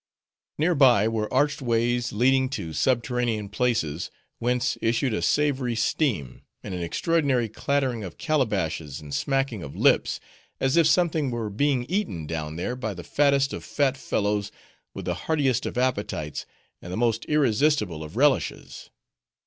Near 0.57 0.73
by, 0.73 1.07
were 1.07 1.31
arched 1.31 1.61
ways, 1.61 2.11
leading 2.11 2.49
to 2.57 2.73
subterranean 2.73 3.49
places, 3.49 4.09
whence 4.39 4.75
issued 4.81 5.13
a 5.13 5.21
savory 5.21 5.75
steam, 5.75 6.41
and 6.63 6.73
an 6.73 6.81
extraordinary 6.81 7.47
clattering 7.47 8.03
of 8.03 8.17
calabashes, 8.17 8.99
and 8.99 9.13
smacking 9.13 9.61
of 9.61 9.75
lips, 9.75 10.19
as 10.59 10.75
if 10.75 10.87
something 10.87 11.29
were 11.29 11.51
being 11.51 11.85
eaten 11.87 12.25
down 12.25 12.55
there 12.55 12.75
by 12.75 12.95
the 12.95 13.03
fattest 13.03 13.53
of 13.53 13.63
fat 13.63 13.95
fellows, 13.95 14.51
with 14.95 15.05
the 15.05 15.13
heartiest 15.29 15.67
of 15.67 15.77
appetites, 15.77 16.47
and 16.81 16.91
the 16.91 16.97
most 16.97 17.23
irresistible 17.25 18.03
of 18.03 18.17
relishes. 18.17 18.89